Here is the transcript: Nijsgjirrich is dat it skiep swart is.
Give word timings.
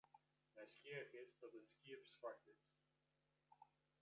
Nijsgjirrich 0.55 1.13
is 1.23 1.31
dat 1.41 1.53
it 1.59 1.65
skiep 1.73 2.03
swart 2.13 2.41
is. 2.53 2.63